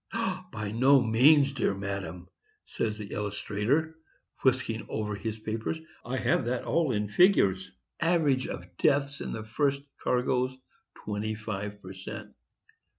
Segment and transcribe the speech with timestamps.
[0.51, 2.27] "By no means, my dear madam,"
[2.65, 3.99] says the illustrator,
[4.43, 5.77] whisking over his papers.
[6.03, 10.57] "I have that all in figures,—average of deaths in the first cargoes,
[11.05, 12.33] 25 _per cent.